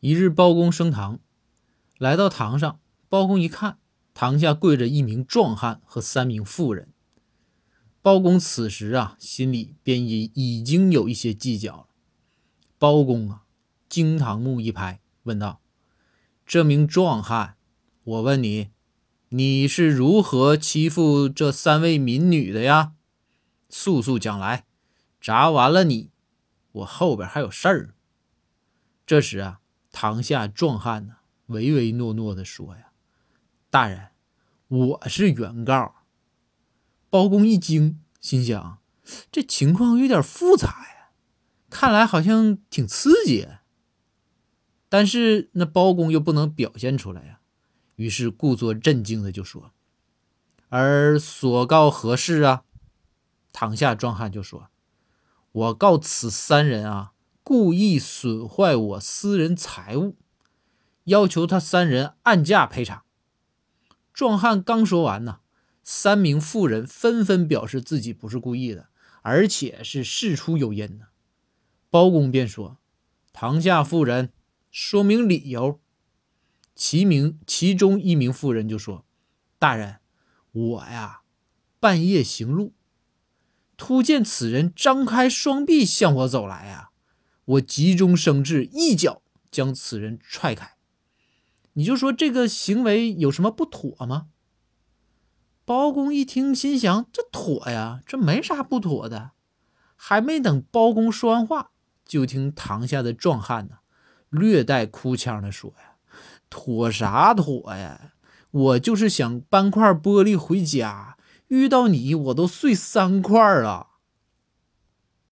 [0.00, 1.20] 一日，包公升堂，
[1.96, 3.78] 来到堂上，包公一看，
[4.12, 6.92] 堂下跪着一名壮汉和三名妇人。
[8.02, 11.86] 包公此时啊，心里便已已经有一些计较了。
[12.78, 13.44] 包公啊，
[13.88, 15.62] 惊堂木一拍，问道
[16.44, 17.56] ：“这名壮汉，
[18.04, 18.68] 我问你，
[19.30, 22.92] 你是如何欺负这三位民女的呀？
[23.70, 24.66] 速速讲来，
[25.22, 26.10] 铡完了你，
[26.72, 27.94] 我后边还有事儿。”
[29.06, 29.60] 这时啊。
[29.98, 31.14] 堂下壮汉呢，
[31.46, 32.92] 唯唯诺诺的说：“呀，
[33.70, 34.08] 大人，
[34.68, 36.04] 我是原告。”
[37.08, 38.78] 包公一惊，心想：
[39.32, 41.12] 这情况有点复杂呀，
[41.70, 43.48] 看来好像挺刺激。
[44.90, 47.40] 但是那包公又不能表现出来呀，
[47.94, 49.72] 于是故作镇静的就说
[50.68, 52.64] ：“而所告何事啊？”
[53.50, 54.68] 堂下壮汉就说
[55.52, 57.14] ：“我告此三人啊。”
[57.48, 60.16] 故意损坏我私人财物，
[61.04, 63.04] 要求他三人按价赔偿。
[64.12, 65.38] 壮汉刚说完呢，
[65.84, 68.88] 三名妇人纷纷表示自己不是故意的，
[69.22, 71.06] 而且是事出有因的。
[71.88, 72.78] 包公便说
[73.32, 74.32] ：“堂下妇人，
[74.72, 75.78] 说明理由。”
[76.74, 79.04] 其名其中一名妇人就说
[79.60, 80.00] ：“大人，
[80.50, 81.20] 我呀，
[81.78, 82.74] 半夜行路，
[83.76, 86.90] 突见此人张开双臂向我走来呀。”
[87.46, 90.72] 我急中生智，一脚将此人踹开。
[91.74, 94.26] 你就说这个行为有什么不妥吗？
[95.64, 99.32] 包公一听，心想：这妥呀，这没啥不妥的。
[99.96, 101.70] 还没等包公说完话，
[102.04, 103.78] 就听堂下的壮汉呢，
[104.30, 105.96] 略带哭腔的说：“呀，
[106.48, 108.12] 妥啥妥呀？
[108.50, 111.16] 我就是想搬块玻璃回家，
[111.48, 113.88] 遇到你我都碎三块了！”